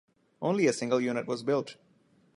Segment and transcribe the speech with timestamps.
[0.41, 1.75] Only a single unit was built.